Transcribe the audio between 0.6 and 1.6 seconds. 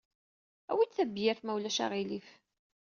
Awi-d tabyirt, ma